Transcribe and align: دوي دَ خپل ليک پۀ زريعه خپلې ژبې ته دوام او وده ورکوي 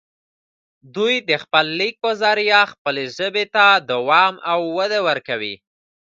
دوي 0.95 1.15
دَ 1.27 1.29
خپل 1.43 1.65
ليک 1.79 1.93
پۀ 2.03 2.09
زريعه 2.21 2.61
خپلې 2.73 3.03
ژبې 3.17 3.45
ته 3.53 3.65
دوام 3.91 4.33
او 4.51 4.59
وده 4.77 4.99
ورکوي 5.07 5.55